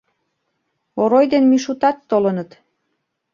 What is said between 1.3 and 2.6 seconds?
ден Мишутат толыныт.